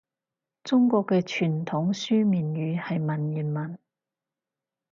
[0.63, 3.77] 中國嘅傳統書面語係文言文